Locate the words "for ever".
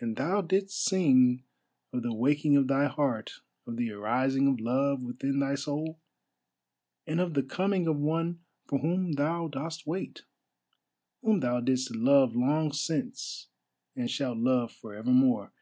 14.72-15.10